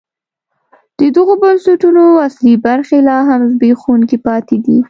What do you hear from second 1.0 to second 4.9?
دغو بنسټونو اصلي برخې لا هم زبېښونکي پاتې دي.